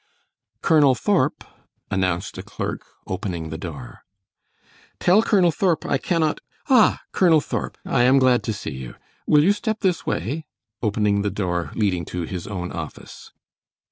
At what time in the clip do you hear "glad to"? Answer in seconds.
8.17-8.51